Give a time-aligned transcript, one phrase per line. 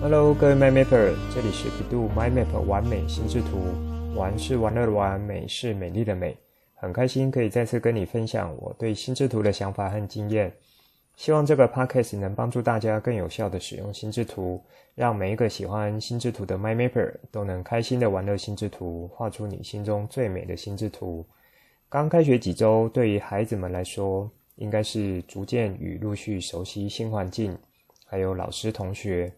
[0.00, 3.62] Hello，各位 MyMapper，这里是 bEDU My Map 完美心智图，
[4.16, 6.36] 玩是玩乐的玩，美是美丽的美。
[6.74, 10.52] 很开心可以再次跟你分享我对心智图的想法和经验。
[11.14, 14.60] 希望这个 podcast 能帮助大家更有效地使用心智图，
[14.96, 21.24] 让每一个喜欢心智图的 MyMapper 都能开心地玩乐心智图，画出你心中最美的心智图。
[21.88, 27.56] 刚开学几周，对于孩子们来说，应该是逐渐与陆续熟悉新环境，
[28.12, 29.32] 还有老师同学。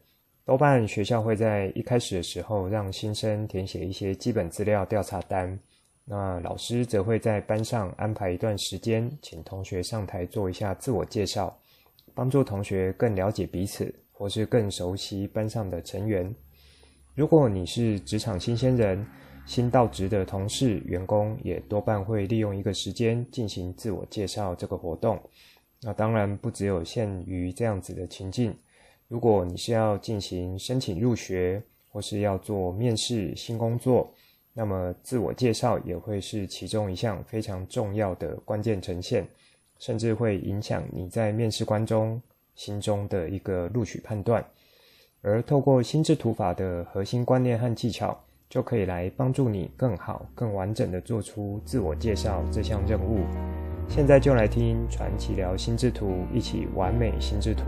[0.44, 5.56] 多半学校会在一开始的时候让新生填写一些基本资料调查单，
[6.04, 11.56] 那老师则会在班上安排一段时间，请同学上台做一下自我介绍，
[12.14, 16.34] 帮助同学更了解彼此，或是更熟悉班上的成员。
[17.14, 19.06] 如果你是职场新鲜人，
[19.46, 25.16] 新到职的同事、员工也多半会利用一个时间进行自我介绍这个活动。
[25.80, 28.52] 那当然不只有限于这样子的情境。
[29.08, 34.12] 如果你是要进行申请入学，或是要做面试新工作，
[34.52, 39.26] 那么自我介绍也会是其中一项非常重要的关键呈现，
[39.78, 42.20] 甚至会影响你在面试官中
[42.54, 44.44] 心中的一个录取判断。
[45.20, 48.18] 而透过心智图法的核心观念和技巧，
[48.48, 53.20] 就可以来帮助你更好、更完整地做出自我介绍这项任务。
[53.88, 57.64] 现在就来听传奇聊心智图，一起完美心智图。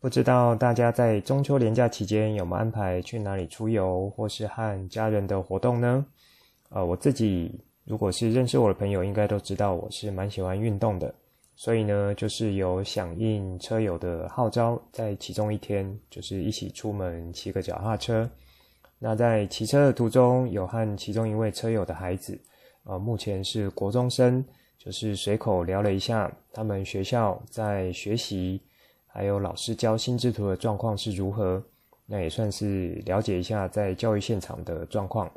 [0.00, 6.06] 不知道大家在中秋连假期间有没有安排去哪里出游，或是和家人的活动呢？
[6.68, 11.12] 呃，我自己如果是认识我的朋友，应该都知道我是蛮喜欢运动的，
[11.56, 18.30] 所以呢，就是有响应车友的号召，在其中一天就是一起出门骑个脚踏车。
[19.00, 22.38] 那在骑车的途中，有和其中一位车友的孩子，
[22.84, 24.44] 呃，目前是国中生，
[24.78, 28.62] 就是随口聊了一下他们学校在学习。
[29.18, 31.60] 还有老师教心智图的状况是如何？
[32.06, 35.28] 那也算是了解一下在教育现场的状况。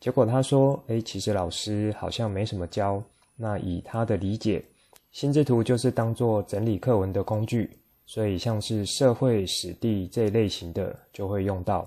[0.00, 3.02] 结果他说：“诶，其实老师好像没什么教。
[3.36, 4.64] 那以他的理解，
[5.10, 7.68] 心智图就是当做整理课文的工具，
[8.06, 11.86] 所以像是社会史地这一类型的就会用到。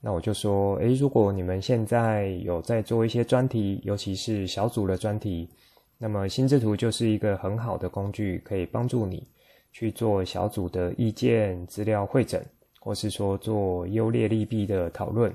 [0.00, 5.48] 那我就说：诶，如果你们现在有在做一些专题，尤其是小组的专题，
[5.96, 9.24] 那么心智图就是一个很好的工具，可以帮助你。”
[9.72, 12.44] 去做小组的意见资料会诊，
[12.80, 15.32] 或是说做优劣利弊的讨论，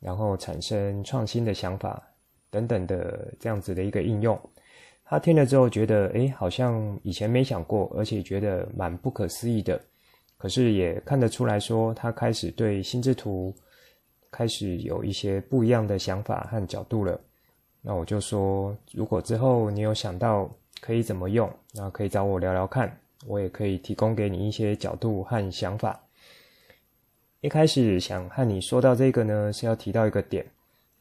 [0.00, 2.02] 然后产生创新的想法
[2.50, 4.38] 等等的这样子的一个应用。
[5.04, 9.80] 他听了之后觉得，诶，好像以前没想过，而且觉得蛮不可思议的。
[10.36, 13.54] 可是也看得出来说，他开始对心智图
[14.30, 17.18] 开始有一些不一样的想法和角度了。
[17.80, 20.48] 那我就说，如果之后你有想到
[20.80, 22.94] 可以怎么用，那可以找我聊聊看。
[23.26, 26.00] 我也可以提供给你一些角度和想法。
[27.40, 30.44] 一开始想和你说到这个呢，是要提到一个点，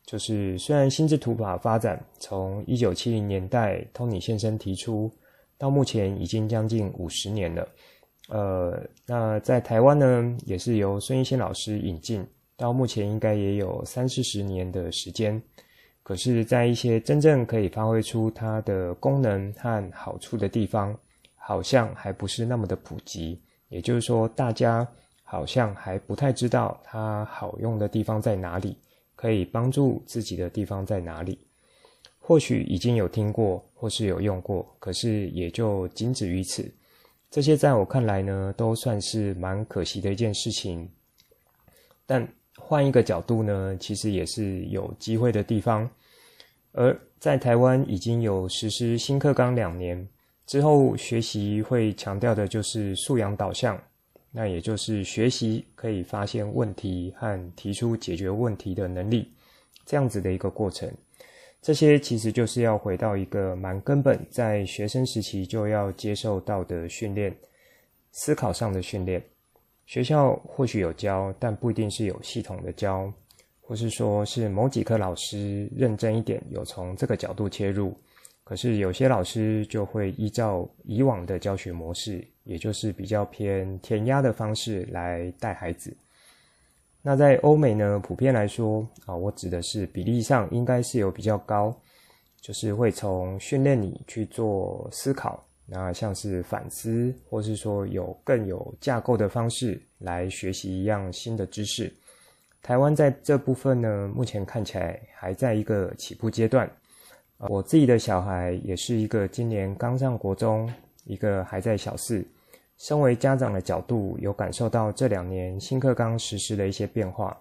[0.06, 5.12] 就是虽然心智图法发展从一九七零年代托尼先生提出，
[5.58, 7.68] 到目前已经将近五十年了。
[8.30, 15.42] 呃，那在台湾呢，也是由孙逸仙老师引进，到目前应该也有三四十年的时间。
[16.04, 20.98] 可是，在一些真正可以发挥出它的功能和好处的地方，
[21.48, 24.86] 好像还不是那么的普及，也就是说，大家
[25.24, 28.76] 好像还不太知道它好用的地方在哪里，
[29.16, 31.40] 可以帮助自己的地方在哪里。
[32.20, 36.70] 或许已经有听过，或是有用过，可是也就仅止于此。
[37.32, 40.92] 这些在我看来呢，都算是蛮可惜的一件事情。
[42.06, 42.28] 但
[42.58, 45.90] 换一个角度呢，其实也是有机会的地方。
[46.74, 50.06] 而在台湾已经有实施新课纲两年。
[50.48, 53.78] 之后学习会强调的就是素养导向，
[54.32, 59.30] 那也就是学习可以发现问题和提出解决问题的能力，
[59.86, 60.90] 这样子的一个过程。
[61.62, 67.36] 这些其实就是要回到一个蛮根本，在学生时期就要接受到的训练，
[68.14, 69.22] 思考上的训练。
[69.86, 73.12] 学校或许有教，但不一定是有系统的教，
[73.60, 77.94] 或是说是某几科老师认真一点，有从这个角度切入。
[78.48, 85.94] 可是有些老师就会依照以往的教学模式，也就是比较偏填鸭的方式来带孩子。
[87.02, 91.78] 那在欧美呢，普遍来说啊，我指的是比例上应该是有比较高，
[92.40, 101.94] 就是会从训练你去做思考，那像是反思，或是说有更有架构的方式来学习一样新的知识。
[102.64, 106.72] 台湾在这部分呢，目前看起来还在一个起步阶段。
[107.40, 110.72] 我自己的小孩也是一个今年刚上国中，
[111.06, 112.26] 一个还在小四。
[112.78, 117.38] 身为家长的角度，有感受到这两年新课纲实施的一些变化，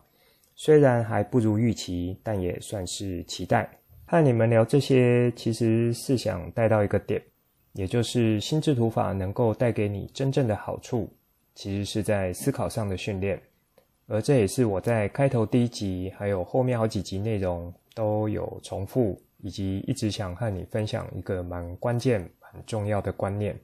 [0.55, 3.69] 虽然还不如预期，但也算是期待。
[4.05, 7.23] 和你们聊这些，其实是想带到一个点，
[7.73, 11.11] 也就是心智图法能够带给你真正的好处，
[11.55, 13.41] 其实是在思考上的训练。
[14.09, 23.57] 而这也是我在开头第一集，还有后面好几集内容都有重复，以及一直想和你分享一个蛮关键、很重要的观念。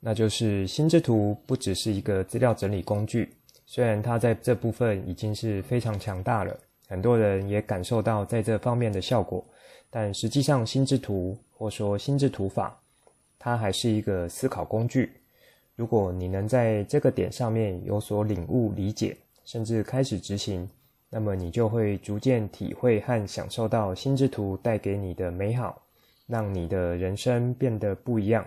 [0.00, 3.30] 那就是心智图不只是一个资料整理工具，
[3.66, 6.58] 虽然它在这部分已经是非常强大了，
[6.88, 9.44] 很多人也感受到在这方面的效果，
[9.90, 12.80] 但实际上心智图或说心智图法，
[13.38, 15.12] 它还是一个思考工具。
[15.76, 19.14] 如果你能在这个点上面有所领悟、理解，
[19.44, 20.66] 甚至开始执行，
[21.10, 25.80] 那么你就会逐渐体会和享受到心智图带给你的美好，
[26.26, 28.46] 让你的人生变得不一样。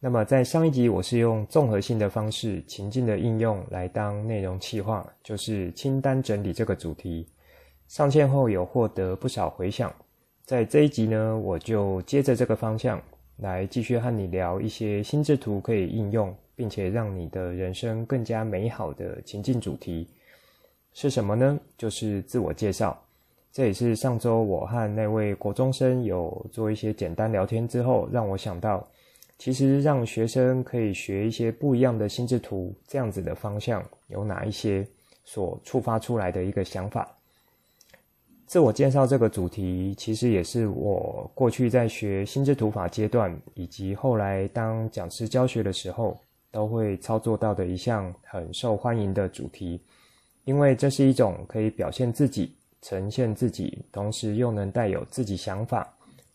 [0.00, 7.24] 那么在上一集，我是用综合性的方式、情境的应用来当内容企划，就是清单整理这个主题。
[7.86, 9.94] 上线后有获得不少回响，
[10.44, 13.00] 在这一集呢，我就接着这个方向
[13.36, 20.08] 来继续和你聊一些心智图可以应用，并且让你的人生更加美好的情境主题
[20.94, 21.58] 是什么呢？
[21.76, 23.00] 就是自我介绍。
[23.52, 28.86] 这也是上周我和那位国中生有做一些简单聊天之后，让我想到。
[29.38, 34.86] 其实让学生可以学一些不一样的心智图，这样子的方向有哪一些
[35.24, 37.10] 所触发出来的一个想法？
[38.46, 46.16] 自我介绍这个主题，其实也是我过去在学心智图法阶段，以及后来当讲师教学的时候，
[46.52, 49.80] 都会操作到的一项很受欢迎的主题，
[50.44, 55.86] 因为这是一种可以表现自己、呈现自己，同时又能带有自己想法，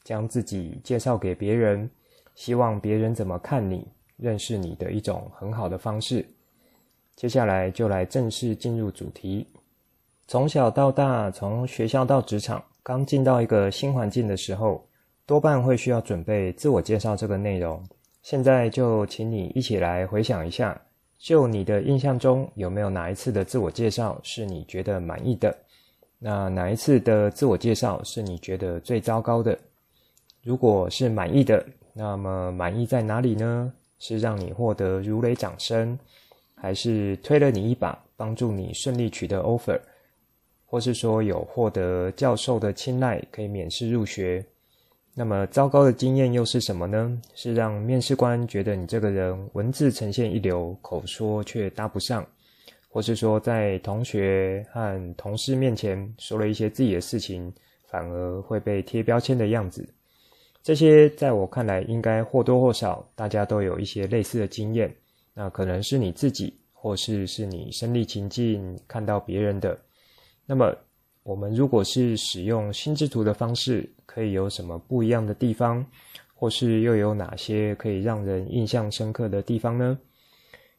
[0.03, 1.89] 将自己介绍给别人。
[2.35, 6.23] 希望别人怎么看你、认识你的一种很好的方式。
[7.15, 9.47] 接下来就来正式进入主题。
[10.27, 14.87] 从小到大，从学校到职场，刚进到一个新环境的时候，
[15.25, 17.83] 多半会需要准备自我介绍这个内容。
[18.21, 20.79] 现在就请你一起来回想一下，
[21.19, 25.55] 就你的印象中，有没有哪一次的自我介绍是你觉得满意的？
[26.19, 29.57] 那哪一次的自我介绍是你觉得最糟糕的？
[30.43, 33.73] 如果是满意的，那么满意在哪里呢？
[33.99, 35.97] 是让你获得如雷掌声，
[36.53, 39.79] 还是推了你一把，帮助你顺利取得 offer，
[40.67, 44.45] 或是说有获得教授的青睐，可以免试入学？
[45.19, 47.19] 那么糟糕的经验又是什么呢？
[47.33, 52.23] 是让面试官觉得你这个人文字呈现一流，口说却搭不上，
[52.87, 57.51] 或是说在同学和同事面前说了一些自己的事情，
[57.87, 59.91] 反而会被贴标签的样子。
[60.61, 64.95] 这些在我看来，应该或多或少大家都有一些类似的经验。
[65.33, 69.75] 那可能是你自己，或是是你身历其境看到别人的。
[70.45, 70.71] 那么，
[71.23, 75.85] 我们如果是使用心智图的方式，可以有什么不一样的地方？
[76.33, 79.95] 或是又有哪些可以让人印象深刻的地方呢？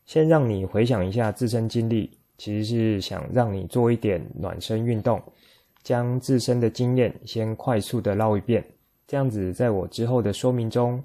[0.07, 5.23] 先让你回想一下自身经历，其实是想让你做一点暖身运动，
[5.85, 8.65] 将自身的经验先快速的绕一遍。
[9.07, 11.01] 这样子，在我之后的说明中，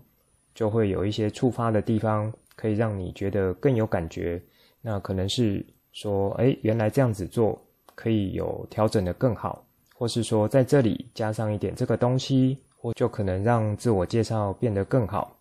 [0.56, 4.42] 就会有一些触发的地方，可以让你觉得更有感觉。
[4.82, 7.62] 那可能是说，哎，原来这样子做
[7.94, 9.64] 可以有调整的更好，
[9.94, 15.40] 或是说在这里加上一点这个东西，或就可能让自我介绍变得更好。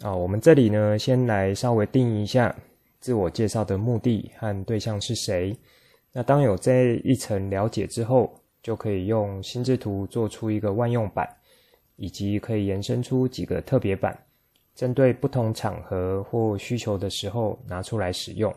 [0.00, 2.54] 啊，我们这里呢，先来稍微定义一下
[3.00, 5.54] 自我介绍的目的和对象是谁。
[6.12, 8.32] 那当有这一层了解之后，
[8.62, 11.28] 就可以用心智图做出一个万用版。
[11.98, 14.14] 以及可以延伸出几个特别版，
[14.74, 18.54] 针对不同场合或需求的时候拿出来使用。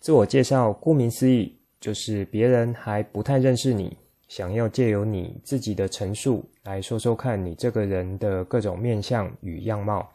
[0.00, 3.96] 自我介绍，顾名思义，就是别人还不太认识你，
[4.28, 10.10] 想要借由你自己的陈述来说说看你这个人的各种面相与样貌，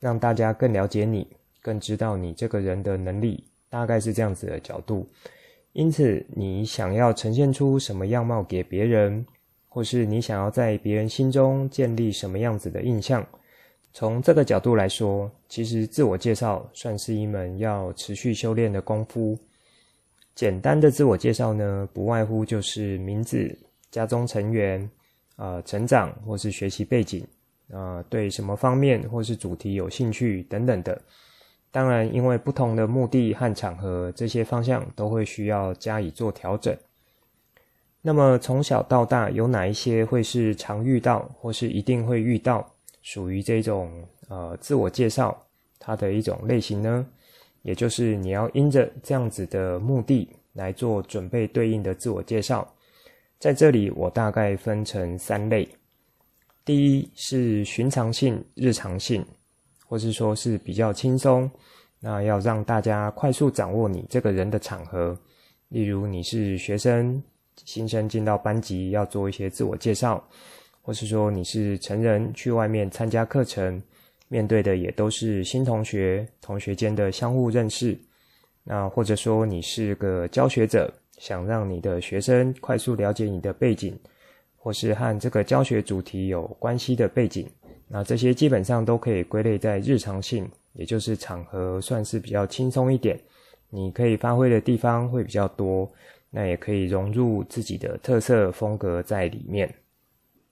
[0.00, 1.26] 让大家更了解你，
[1.60, 5.06] 更知道你这个人的能力，大概是这样子的角度。
[5.72, 9.26] 因此，你想要呈现出什么样貌给别人？
[9.68, 13.26] 或是你想要在别人心中建立什么样子的印象？
[13.92, 19.36] 从这个角度来说，其实自我介绍算是一门要持续修炼的功夫。
[20.34, 23.56] 简单的自我介绍呢，不外乎就是名字、
[23.90, 24.90] 家中成员、
[25.36, 27.24] 呃，成长或是学习背景，
[27.68, 31.00] 呃，对什么方面或是主题有兴趣等等的。
[31.70, 36.76] 当然，因为不同的目的和场合，这些方向都会需要加以做调整。
[38.00, 42.68] 那么从小到大，有哪一些会是常遇到，或是一定会遇到，
[43.02, 45.36] 属于这种呃自我介绍
[45.78, 47.06] 它的一种类型呢？
[47.64, 52.70] 也就是你要因着这样子的目的来做准备对应的自我介绍。
[53.38, 55.66] 在这里，我大概分成三类。
[56.62, 59.24] 第一是寻常性、日常性，
[59.86, 61.50] 或是说是比较轻松，
[62.00, 65.18] 那要让大家快速掌握你这个人的场合。
[65.68, 67.22] 例如你是学生，
[67.64, 70.22] 新生进到班级要做一些自我介绍，
[70.82, 73.82] 或是说你是成人去外面参加课程，
[74.28, 77.98] 面对的也都是新同学，同学间的相互认识。
[78.62, 80.92] 那或者说你是个教学者。
[81.18, 83.96] 想让你的学生快速了解你的背景，
[84.56, 87.48] 或是和这个教学主题有关系的背景，
[87.86, 93.16] 那这些基本上都可以归类在日常性，也就是场合算是比较轻松一点，
[93.70, 95.88] 你可以发挥的地方会比较多，
[96.30, 99.72] 那也可以融入自己的特色风格在里面。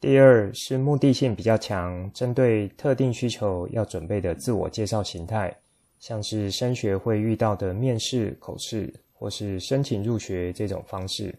[0.03, 5.57] 第二是目的性比较强，针对特定需求要准备的自我介绍形态，
[6.01, 8.93] 像是升学会遇到的面试、口试。
[9.15, 11.33] 或是申请入学这种方式，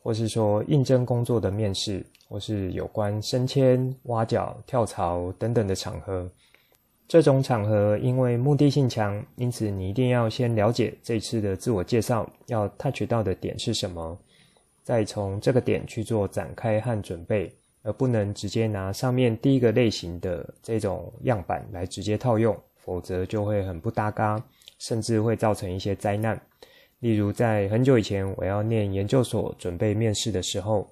[0.00, 6.30] 或是说应征工作的面试，或是有关升迁、挖角、跳槽等等的场合，
[7.08, 14.16] 这种场合因为目的性强，因此你一定要先了解这次的自我介绍要 touch 到的点是什么，
[14.84, 24.42] 再从这个点去做展开和准备，而不能直接拿上面第一个类型的这种样板来直接套用，否则就会很不搭嘎，
[24.78, 26.40] 甚至会造成一些灾难。
[27.00, 30.86] 例如，在很久以前，我要念研究所准备面试的时候，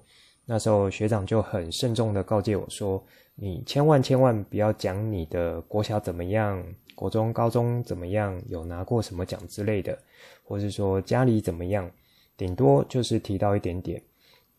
[0.45, 3.03] 那时候学长就很慎重的告诫我说
[3.37, 6.63] ：“你千万千万不要讲你的国小怎么样，
[6.95, 9.95] 国中、高中怎么样，有拿过什么奖之类的，
[10.43, 11.87] 或是说家里怎么样，
[12.35, 14.01] 顶多就是提到一点点，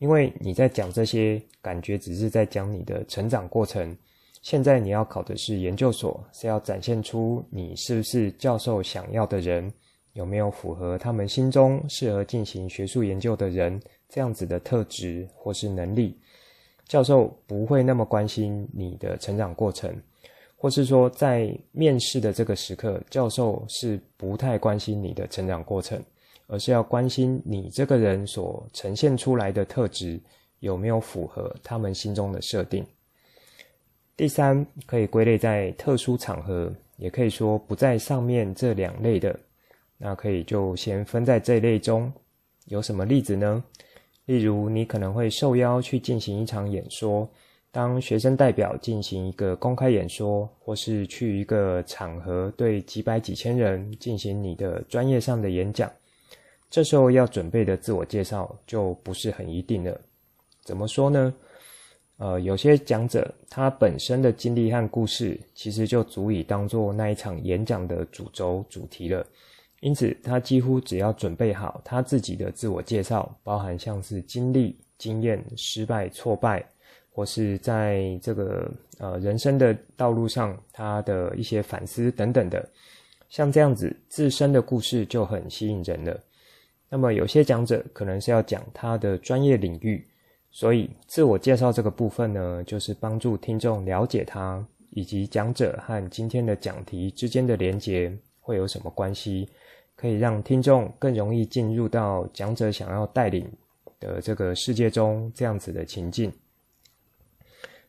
[0.01, 3.95] 因为你在讲这些，感觉只是在讲你的成长过程。
[4.41, 9.71] 现在你要考的是研究所，是要展现出你是不是教授想要的人。”
[10.13, 13.79] 有没有符合他们心中适合进行学术研究的人
[14.09, 16.19] 这样子的特质或是能力？
[16.85, 19.95] 教授不会那么关心你的成长过程，
[20.57, 26.03] 或是说在面试的这个时刻，教授是不太关心你的成长过程，
[26.51, 30.19] 而是要关心你这个人所呈现出来的特质
[30.59, 32.85] 有没有符合他们心中的设定。
[34.17, 39.39] 第三，可以归类在特殊场合，也可以说不在上面这两类的。
[39.97, 42.11] 那可以就先分在这一类中，
[42.65, 43.63] 有什么例子呢？
[44.25, 47.27] 例如，你可能会受邀去进行一场演说，
[47.71, 55.89] 当学生代表进行一个公开演说，或是去一个场合对几百几千人进行你的专业上的演讲，
[56.71, 59.99] 这时候要准备的自我介绍就不是很一定了。
[60.63, 61.33] 怎么说呢？
[62.17, 69.25] 呃，有些讲者他本身的经历和故事，其实就足以当做那一场演讲的主轴主题了。
[69.81, 76.63] 因此，他几乎只要准备好他自己的自我介绍，包含像是经历、经验、失败、挫败，
[77.11, 82.69] 或是在这个呃人生的道路上他的一些反思等等的，
[83.27, 86.17] 像这样子自身的故事就很吸引人了。
[86.93, 90.05] 那么，有些讲者可能是要讲他的专业领域，
[90.49, 99.47] 所以自我介绍这个部分呢，就是帮助听众了解他以及讲者和今天的讲题之间的连结会有什么关系。
[99.95, 103.47] 可以让听众更容易进入到讲者想要带领
[103.99, 106.31] 的这个世界中，这样子的情境。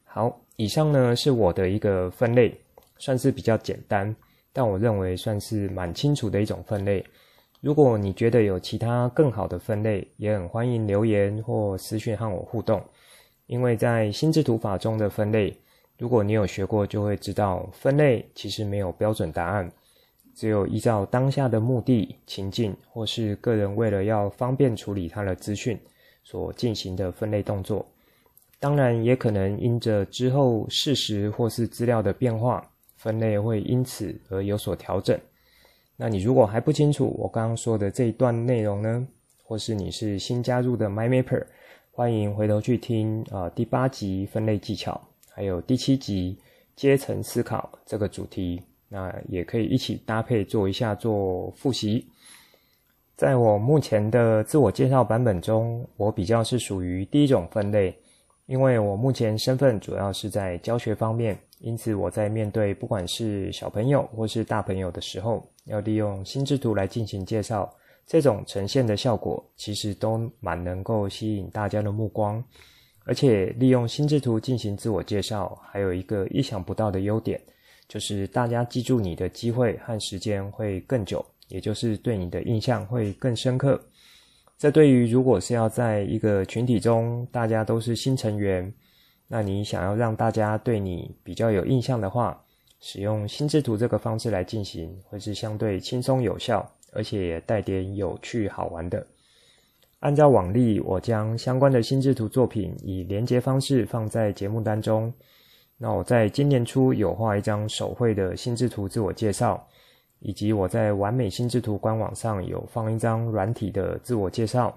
[0.05, 2.55] 好，以上呢是我的一个分类，
[2.99, 4.15] 算是比较简单，
[4.53, 7.03] 但我认为算是蛮清楚的一种分类。
[7.63, 12.83] 如果你觉得有其他更好的分类，也很欢迎留言或私讯和我互动。
[13.47, 15.57] 因为在心智图法中的分类，
[15.97, 19.71] 如果你有学过，就会知道分类其实没有标准答案。
[20.35, 25.79] 只有依照当下的目的、情境，或是个人为了要方便处理他的资讯
[26.25, 27.87] 所进行的分类动作，
[28.59, 35.17] 当然也可能因着之后事实或是资料的变化，分类会因此而有所调整。
[36.03, 39.07] 那你如果还不清楚我刚刚说的这一段内容呢，
[39.45, 41.47] 或是你是新加入的 MyMapper，
[41.93, 46.37] 欢迎回头去听啊、呃、第八集分类技巧，还有第七集
[46.75, 48.61] 阶层思考这个主题。
[48.89, 52.05] 那也可以一起搭配做一下做复习。
[53.15, 57.97] 在我目前的自我介绍版本中，我比较是属于第一种分类，
[58.53, 67.75] 因为我目前身份主要是在教学方面，因此我在面对不管是小朋友或是大朋友的时候，要利用心智图来进行介绍，
[68.07, 72.45] 这种呈现的效果其实都蛮能够吸引大家的目光。
[73.07, 77.41] 而且利用心智图进行自我介绍，还有一个意想不到的优点，
[77.89, 83.83] 就是大家记住你的机会和时间会更久，也就是对你的印象会更深刻。
[84.63, 88.73] 这对于如果是要在一个群体中，大家都是新成员，
[89.27, 92.41] 那你想要让大家对你比较有印象的话，
[92.79, 99.05] 使用心智图这个方式来进行，会是相对轻松有效，而且也带点有趣好玩的。
[99.99, 105.13] 按照往例，我将相关的心智图作品以连结方式放在节目当中。
[105.77, 109.67] 那我在今年初有画一张手绘的心智图自我介绍，
[110.23, 114.77] 以及我在完美心智图官网上有放一张软体的自我介绍。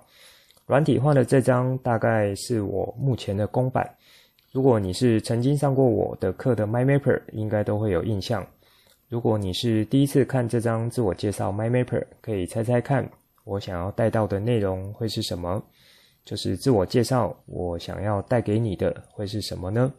[0.65, 3.89] 软体画的这张大概是我目前的公版。
[4.51, 8.45] 如果你是曾经上过我的课的 MyMapper，应该都会有印象。
[9.07, 13.07] 如果你是第一次看这张自我介绍 MyMapper，可以猜猜看。
[13.43, 15.63] 我想要带到的内容会是什么？
[16.23, 19.93] 就是自我介绍，我想要带给你的会是什么呢？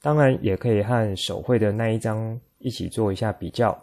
[0.00, 3.76] 当然，也可以和手绘的那一张一起做一下比较，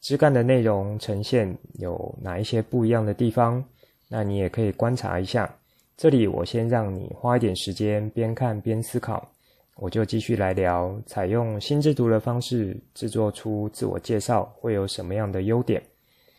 [0.00, 3.62] 枝干的内容呈现有哪一些不一样的地方？
[4.08, 5.52] 那你也可以观察一下。
[5.96, 9.28] 这里我先让你花一点时间边看边思考，
[9.76, 15.82] 我就继续来聊，采用心智图的方式制作出自我介绍会有什么样的优点。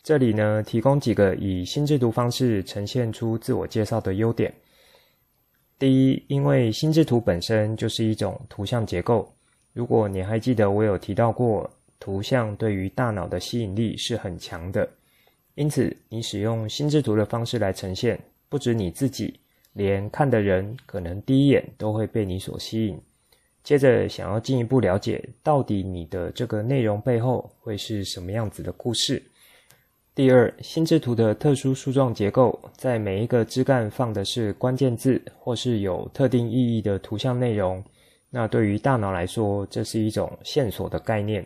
[0.02, 4.52] 这里呢，提供几个以心智图方式呈现出自我介绍的优点。
[5.78, 9.30] 第一，因为心智图本身就是一种图像结构，
[9.74, 14.90] 如果你还记得我有提到过，图像对于大脑的吸引力是很强的，
[15.56, 19.40] 因此你使用心智图的方式来呈现，不止你自己，
[19.74, 22.98] 连看的人可能第一眼都会被你所吸引，
[23.64, 29.22] 接着想要进一步了解到底你的这个内容背后会是什么样子的故事。
[30.16, 37.82] 第二，心智图的特殊树状结构，在每一个枝干放的是关键字或是有特定意义的图像内容。
[38.30, 41.46] 那对于大脑来说，这是一种线索的概念。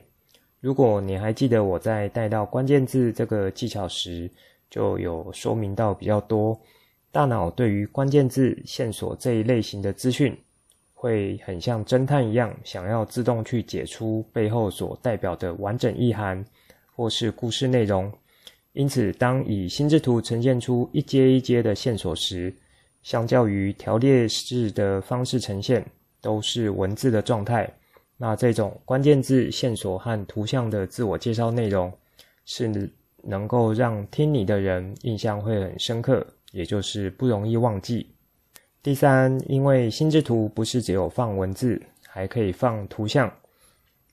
[0.64, 4.32] 如果你还记得我在带到关键字这个技巧时，
[4.70, 6.58] 就有说明到比较多。
[7.12, 10.34] 大脑对于关键字线索这一类型的资讯，
[10.94, 16.42] 会很像侦探一样，想要自动去解出背后所代表的完整意涵，
[16.96, 18.10] 或是故事内容。
[18.72, 22.56] 因此，当以心智图呈现出一阶一阶的线索时，
[23.02, 25.86] 相较于条列式的方式呈现，
[26.22, 27.70] 都是文字的状态。
[28.18, 31.92] 那这种关键字线索和图像的自我介绍内容，
[32.46, 32.72] 是
[33.22, 38.08] 能够让听你的人印象会很深刻，也就是不容易忘记。
[38.82, 43.32] 第三，因为心智图不是只有放文字，还可以放图像，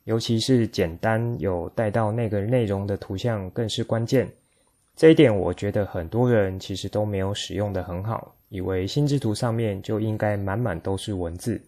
[0.04, 4.30] 尤其是简单有带到那个内容的图像，更是关键。
[4.96, 11.60] 这一点我觉得很多人其实都没有使用得很好，以为心智图上面就应该满满都是文字，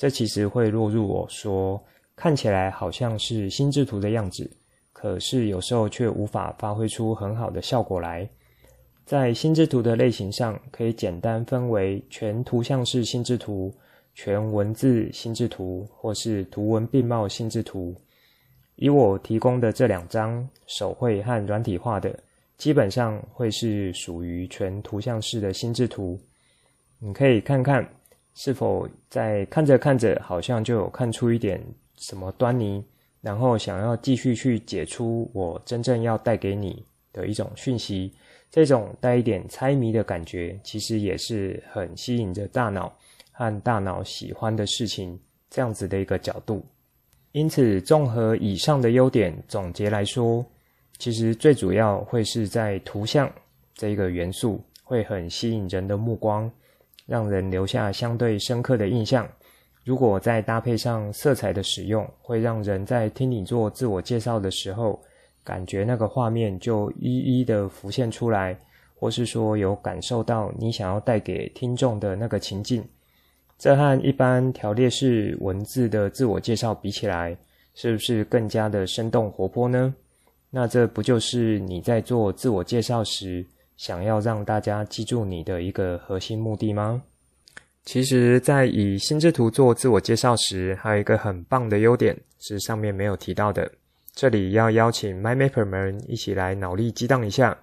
[0.00, 1.78] 这其实会落入我说
[2.16, 4.50] 看起来好像是心智图的样子，
[4.94, 8.26] 可是有时候却无法发挥出很好的效果来。
[9.04, 13.70] 在心智图的类型上，可以简单分为全图像式心智图、
[14.14, 17.94] 全文字心智图，或是图文并茂心智图。
[18.76, 22.18] 以我提供的这两张手绘和软体画的。
[22.56, 26.18] 基本上会是属于全图像式的心智图，
[26.98, 27.86] 你可以看看
[28.34, 31.62] 是否在看着看着，好像就有看出一点
[31.96, 32.84] 什么端倪，
[33.20, 38.12] 然后想要继续去解出我真正要带给你的一种讯息。
[38.50, 42.92] 这种带一点猜谜的感觉，其实也是很吸引着大脑
[43.30, 46.64] 和大脑喜欢的事情，这样子的一个角度。
[47.32, 50.44] 因此，综合以上的优点，总结来说。
[50.98, 53.32] 其实最主要会是在图像
[53.72, 56.50] 这一个元素会很吸引人的目光，
[57.10, 59.28] 让人留下相对深刻的印象。
[59.82, 65.02] 如果再搭配上色彩的使用，会让人在听你做自我介绍的时候，
[65.42, 68.56] 感觉那个画面就一一的浮现出来，
[68.94, 72.84] 或是说有感受到你想要带给听众的那个情境。
[73.58, 77.36] 这和一般条列式文字的自我介绍比起来，
[77.74, 79.92] 是不是更加的生动活泼呢？
[80.48, 83.44] 那这不就是你在做自我介绍时，
[83.80, 87.02] 想要让大家记住你的一个核心目的吗？
[87.82, 93.72] 其实，在以心智图做自我介绍时，还有一个很棒的优点是上面没有提到的。
[94.12, 97.56] 这里要邀请 MyMapper 们一起来脑力激荡一下。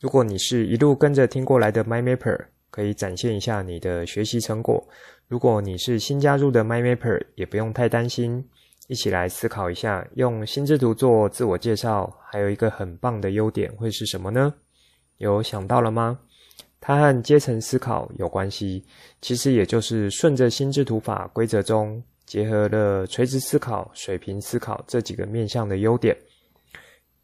[0.00, 4.82] 如果你是一路跟着听过来的 MyMapper，可以展现一下你的学习成果；
[5.28, 8.42] 如果你是新加入的 MyMapper，也不用太担心。
[8.88, 14.54] 一起来思考一下，用心智图做自我介绍，还有一个很棒的优点会是什么呢？
[15.20, 16.18] 有想到了吗？
[16.80, 18.82] 它和阶层思考有关系，
[19.20, 26.16] 其实也就是顺着心智图法规则中结合了垂直思考、水平思考这几个面向的优点，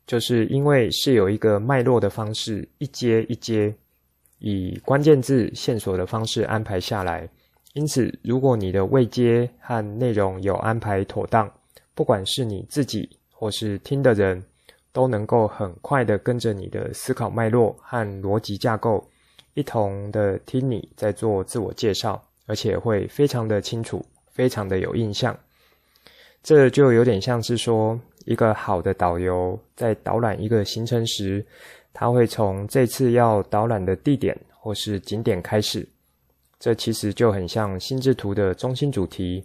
[0.07, 3.75] 就是因为是有一个脉络的方式，一阶一阶
[4.41, 7.27] 以关键字线索的方式安排下来，
[7.73, 11.51] 因此如果你的位阶和内容有安排妥当，
[11.95, 14.45] 不管是你自己或是听的人，
[14.97, 19.07] 都能够很快的跟着你的思考脉络和逻辑架构。
[19.53, 25.39] 一同的听你在做自我介绍，而且会非常的清楚，非常的有印象。
[26.43, 31.45] 这就有点像是说，一个好的导游在导览一个行程时，
[31.93, 35.87] 他会从这次要导览的地点或是景点开始。
[36.59, 39.45] 这其实就很像心智图的中心主题。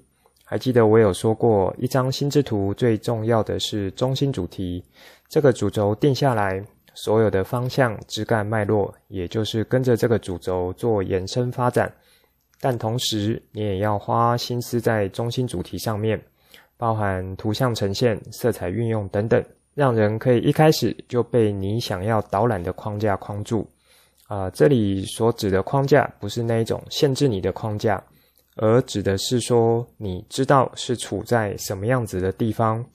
[0.52, 4.84] 还记得我有说过，一张心智图最重要的是中心主题，
[5.30, 6.62] 这个主轴定下来。
[6.94, 11.90] 所有的方向、枝干、脉络，也就是跟着这个主轴做延伸发展。
[12.60, 16.22] 但同时，你也要花心思在中心主题上面，
[16.76, 19.42] 包含图像呈现、色彩运用等等，
[19.74, 23.66] 让人可以一开始就被你想要导览的框架框住。
[24.28, 28.04] 啊、呃，这里所指的框架，不是那一种限制你的框架，
[28.56, 32.86] 而指的是说，你知道是处在什么样子的地方。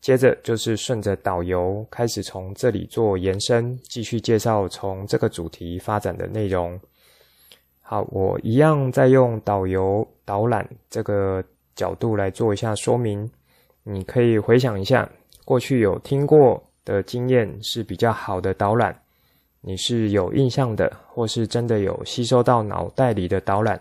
[0.00, 6.78] 接着就是顺着导游开始从这里做延伸，继续介绍从这个主题发展的内容。
[7.80, 11.42] 好，我一样再用导游导览这个
[11.74, 13.28] 角度来做一下说明。
[13.82, 15.08] 你可以回想一下，
[15.44, 18.96] 过去有听过的经验是比较好的导览，
[19.60, 23.80] 你是有印象的，或是真的有吸收到脑袋里的导览，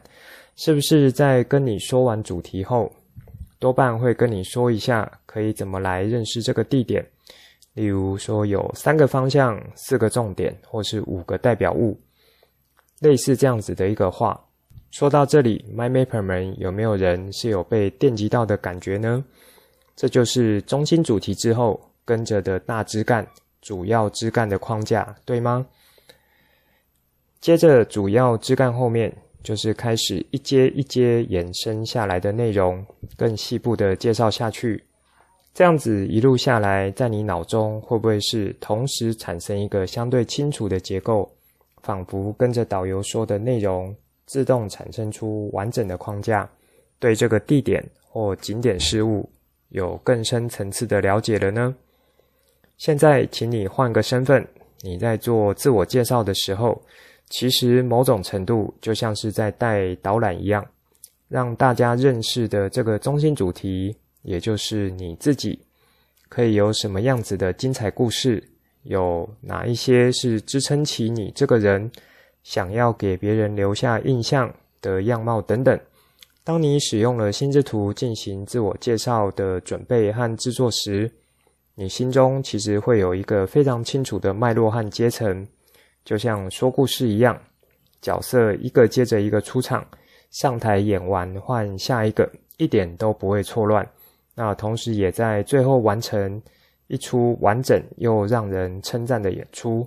[0.55, 2.89] 是不是在跟你说完主题后，
[3.59, 7.05] 多半会跟你说一下，可以怎么来认识这个地点。
[7.73, 11.99] 例如说，有三个方向、四个重点，或是五个代表物，
[12.99, 14.39] 类似这样子的一个话。
[14.91, 19.21] 说到这里 my maper 们有没有人是有被电击到的感觉呢？
[19.93, 23.27] 这就是中心主题之后跟着的大枝干、
[23.61, 25.65] 主要枝干的框架，对吗？
[27.41, 29.13] 接着主要枝干后面。
[29.45, 32.83] 就是开始一阶一阶延伸下来的内容，
[33.15, 34.83] 更细部的介绍下去。
[35.53, 41.31] 这样子一路下来，在你脑中会不会是同时产生一个相对清楚的结构，
[41.83, 46.49] 仿佛跟着导游说的内容，自动产生出完整的框架，
[46.97, 49.29] 对这个地点或景点事物
[49.69, 51.75] 有更深层次的了解了呢？
[52.77, 54.45] 现在，请你换个身份，
[54.81, 56.81] 你在做自我介绍的时候。
[57.29, 60.65] 其实某种程度就像是在带导览一样，
[61.27, 65.59] 让大家认识的这个中心主题，也就是你自己，
[66.29, 68.43] 可以有什么样子的精彩故事，
[68.83, 71.91] 有哪一些是支撑起你这个人
[72.43, 75.79] 想要给别人留下印象的样貌等等。
[76.43, 81.11] 当你使用了心智图进行自我介绍的准备和制作时，
[81.73, 85.47] 你心中其实会有一个非常清楚的脉络和阶层。
[86.05, 87.37] 就像说故事一样，
[88.01, 89.85] 角色一个接着一个出场，
[90.29, 93.85] 上台演完换下一个，一点都不会错乱。
[94.35, 96.41] 那同时也在最后完成
[96.87, 99.85] 一出完整又让人称赞的演出。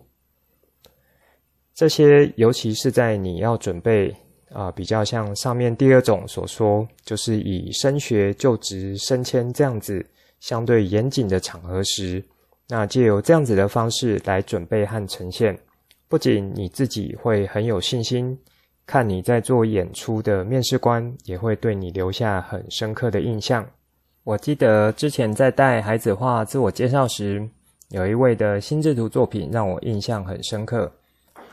[1.72, 4.12] 这些尤其是在你要准备
[4.50, 10.04] 啊、比较像上面第二种所说，就是以升学、就职、升迁这样子
[10.40, 12.24] 相对严谨的场合时，
[12.66, 15.56] 那借由这样子的方式来准备和呈现。
[16.08, 18.38] 不仅你自己会很有信心，
[18.86, 23.68] 看你在做演出的面试官也会对你留下很深刻的印象。
[24.24, 27.46] 我记得之前在带孩子画自我介绍时，
[27.90, 30.90] 有一位的心智图作品让我印象很深刻。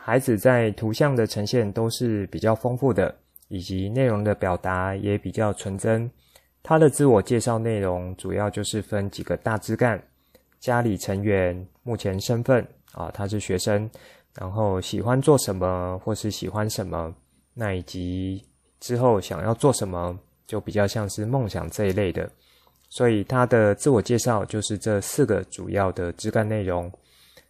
[0.01, 3.13] 孩子在图像的呈现都是比较丰富的，
[3.49, 6.09] 以及内容的表达也比较纯真。
[6.63, 10.01] 他的自我介绍内容主要就是分几个大枝干：
[10.59, 13.89] 家里成员、目前身份啊，他是学生。
[14.39, 17.13] 然后喜欢做什么，或是喜欢什么，
[17.53, 18.43] 那以及
[18.79, 22.29] 之后想要做什么，就比较像是梦想这一类的。
[22.89, 26.91] 所以他的自我介绍就是这四个主要的枝干内容。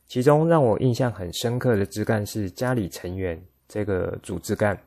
[0.08, 4.80] 其中让我印象很深刻的枝干是家里成员这个主枝干，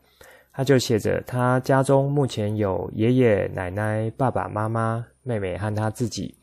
[0.53, 6.33] 他就写着他家中目前有爷爷奶奶、爸爸妈妈、妹妹和他自己。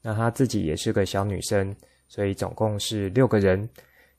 [0.00, 1.74] 那他自己也是个小女生，
[2.08, 3.68] 所以总共是六个人。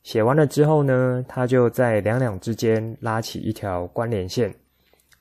[0.04, 4.54] 写完了之后呢，他就在两两之间拉起一条关联线。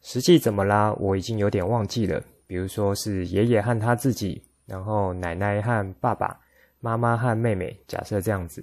[0.03, 2.21] 实际怎么拉，我已经有点忘记了。
[2.49, 6.37] 比如说是爷爷和他自己，然后奶奶和爸爸，
[6.81, 8.63] 妈妈和妹妹，假设这样子。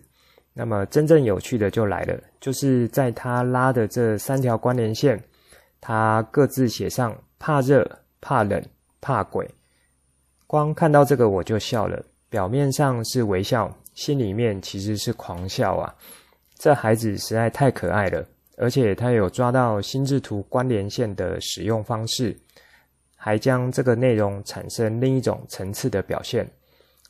[0.53, 5.23] 那么真正有趣的就来了，就是在他拉的这三条关联线，
[5.79, 8.61] 他各自写上怕热、怕冷、
[8.99, 9.49] 怕鬼。
[10.45, 15.93] 光看到这个我就笑了，表面上是微笑，心里面其实是狂笑啊！
[16.57, 22.33] 这孩子实在太可爱了，而且他有抓到心智图关联线的使用方式，
[23.17, 26.49] 还将这个内容产生另一种层次的表现。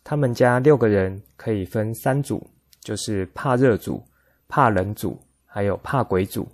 [0.03, 2.43] 他们家六个人可以分三组。
[2.81, 4.01] 就是怕热组、
[4.47, 6.47] 怕冷组，还有怕鬼组。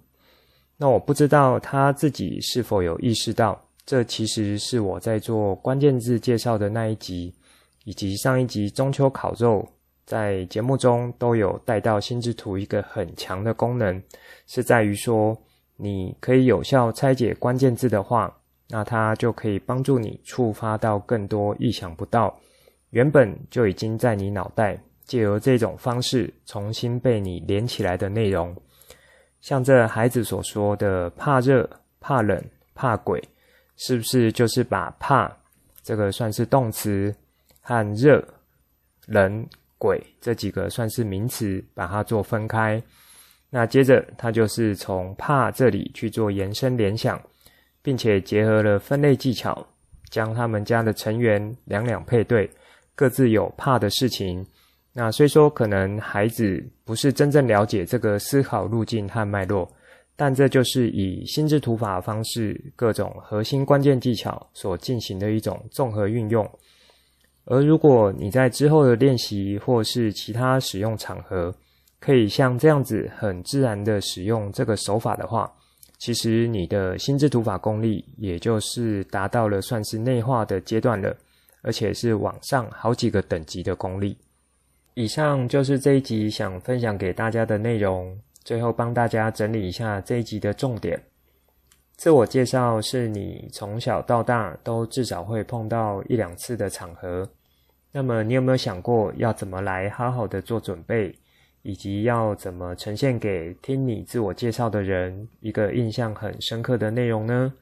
[0.75, 7.31] 那我不知道他自己是否有意识到，这其实是我在做关键字介绍的那一集，
[7.83, 9.65] 以及上一集中秋烤肉，
[10.05, 14.01] 在节目中都有带到心智图一个很强的功能，
[14.47, 15.35] 是在于说，
[15.75, 18.33] 你可以有效拆解关键字的话，
[18.69, 22.39] 那它就可以帮助你触发到更多意想不到，
[22.91, 24.79] 原本就已经在你脑袋。
[25.05, 28.55] 借由这种方式重新被你连起来的内容，
[29.39, 33.23] 像这孩子所说的怕热、怕冷、怕鬼，
[33.75, 35.31] 是不是就是把怕
[35.83, 37.15] 这个算是动词，
[37.61, 38.27] 和热、
[39.05, 39.47] 冷、
[39.85, 42.81] 鬼这几个算是名词，把它做分开？
[43.51, 47.21] 那接着他就是从怕这里去做延伸联想，
[47.83, 49.65] 并且结合了分类技巧，
[50.09, 52.49] 将他们家的成员两两配对，
[52.95, 54.43] 各自有怕的事情。
[54.91, 59.71] 那虽说可能孩子不是真正了解这个思考路径和脉络，
[60.15, 66.49] 但这就是以心智图法方式各种核心关键技巧所进行的一种综合运用。
[67.45, 71.53] 而如果你在之后的练习或是其他使用场合，
[71.99, 75.51] 可以像这样子很自然的使用这个手法的话，
[75.97, 81.15] 其实你的心智图法功力也就是达到了算是内化的阶段了，
[81.61, 84.17] 而且是往上好几个等级的功力。
[84.95, 88.17] 以上就是这一集想分享给大家的内容。
[88.43, 91.01] 最后帮大家整理一下这一集的重点。
[91.95, 97.27] 自我介绍是你从小到大都至少会碰到一两次的场合。
[97.91, 101.15] 那么你有没有想过要怎么来好好的做准备，
[101.61, 107.53] 以及要怎么呈现给听你自我介绍的人一个印象很深刻的内容呢？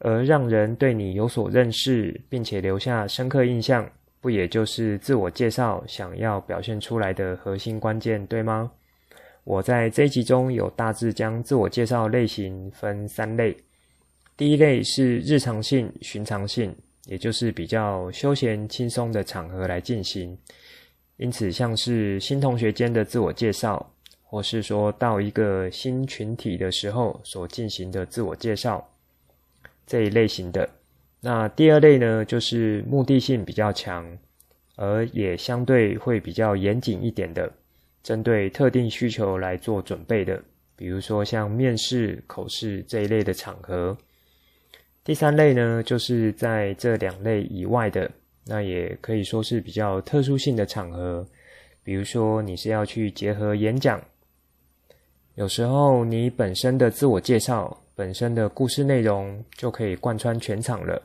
[0.00, 3.88] 而让人对你有所认识，并且留下深刻印象。
[4.20, 8.70] 不也就是自我介绍想要表现出来的核心关键，对吗？
[9.44, 13.56] 我在这一集中有大致将自我介绍类型分三类。
[14.36, 16.74] 第一类是日常性、寻常性，
[17.06, 20.36] 也就是比较休闲轻松的场合来进行。
[21.16, 28.88] 因此，像是新同学间的自我介绍，或是说到一个新群体的时候所进行的自我介绍，
[29.86, 30.68] 这一类型的。
[31.20, 34.18] 那第二类呢，就是目的性比较强，
[34.76, 37.52] 而也相对会比较严谨一点的，
[38.02, 40.42] 针对特定需求来做准备的，
[40.76, 43.96] 比如说像面试、口试这一类的场合。
[45.04, 48.10] 第三类呢，就是在这两类以外的，
[48.46, 51.26] 那也可以说是比较特殊性的场合，
[51.82, 54.00] 比如说你是要去结合演讲，
[55.34, 61.02] 有时候你本身的自我介绍、本身的故事内容就可以贯穿全场了。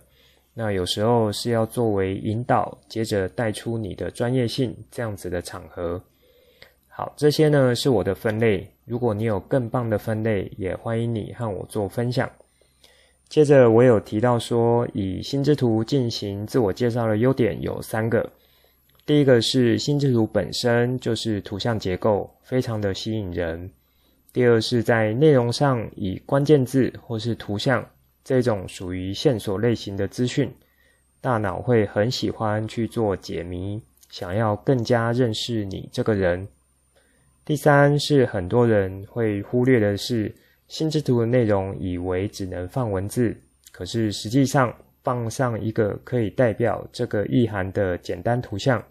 [0.54, 6.02] 那有时候是要作为引导，接着带出你的专业性这样子的场合。
[6.98, 8.68] 好，这些呢是我的分类。
[8.84, 12.28] 如果你有更棒的分类，也欢迎你和我做分享。
[13.30, 18.28] 接着我有提到说，以心智图进行自我介绍的优点有三个。
[19.06, 23.70] 第一个是心智图本身就是图像结构，非常的吸引人。
[24.34, 27.88] 第二是在内容上以关键字或是图像。
[28.24, 30.52] 这种属于线索类型的资讯，
[31.22, 33.80] 大脑会很喜欢去做解谜，
[34.10, 36.48] 想要更加认识你这个人。
[37.48, 40.36] 第三是很多人会忽略的是，
[40.68, 43.34] 心智图的内容以为只能放文字，
[43.72, 48.84] 可是实际上放上一个可以代表这个意涵的简单图像，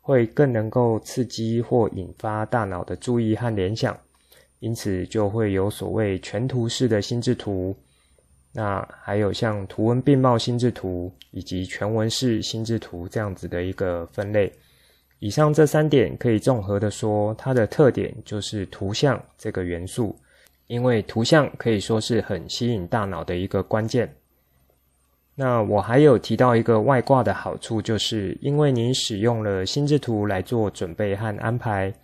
[0.00, 3.94] 会更能够刺激或引发大脑的注意和联想，
[4.60, 7.76] 因此就会有所谓全图式的心智图。
[8.50, 14.50] 那还有像图文并茂心智图以及全文式心智图这样子的一个分类。
[15.20, 20.16] 以上这三点可以综合的说，它的特点就是图像这个元素，
[20.66, 24.12] 因为图像可以说是很吸引大脑的一个关键。
[25.36, 31.94] 那我还有提到一个外挂的好处，就是因为你使用了心智图来做准备和安排，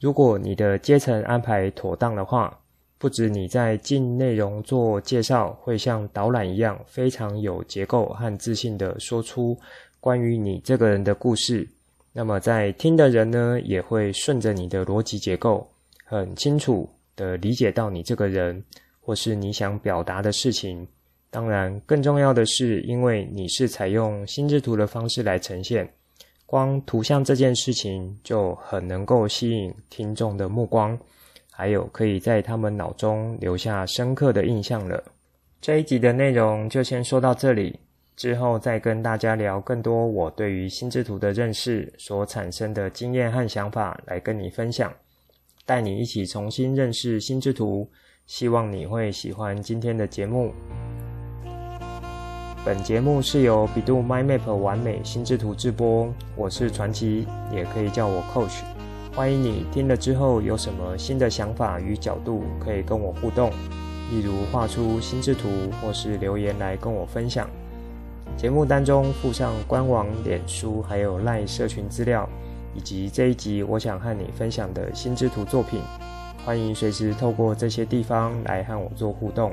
[0.00, 2.56] 如果你的阶层安排妥当的话。
[2.98, 9.58] 不止你在进内容做介绍，会像导览一样非常有结构和自信地说出
[10.00, 11.66] 关于你这个人的故事。
[12.12, 15.66] 那么在听的人呢，也会顺着你的逻辑结构，
[16.04, 18.62] 很清楚的理解到你这个人，
[19.00, 20.86] 或是你想表达的事情。
[21.30, 25.88] 当然，更重要的是，因为你是采用心智图的方式来呈现，
[26.46, 30.98] 光图像这件事情就很能够吸引听众的目光，
[31.52, 35.00] 还有可以在他们脑中留下深刻的印象了。
[35.60, 37.78] 这一集的内容就先说到这里。
[38.16, 44.92] 之后再跟大家聊更多我对于心智图的认识所产生的经验和想法，来跟你分享，
[45.64, 47.90] 带你一起重新认识心智图。
[48.26, 50.52] 希望你会喜欢今天的节目。
[52.64, 58.60] 本节目是由百度 MindMap 完美心智图制播，我是传奇，也可以叫我 Coach。
[59.14, 63.50] 欢迎你听了之后有什么新的想法与角度，可以跟我互动，
[64.10, 65.48] 例如画出心智图，
[65.80, 67.50] 或是留言来跟我分享。
[68.40, 72.26] 节目当中附上官网、脸书，还有 LINE 社群资料，
[72.74, 75.82] 以及这一集我想和你分享的心智图作品。
[76.42, 79.52] 欢迎随时透过这些地方来和我做互动。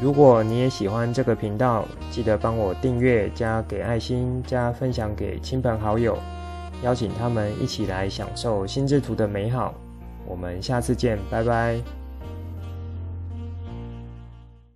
[0.00, 6.16] 如果你也喜欢这个频道，记得帮我订阅、加给爱心、加分享给亲朋好友，
[6.82, 9.74] 邀请他们一起来享受心智图的美好。
[10.26, 12.03] 我们下次见，拜拜。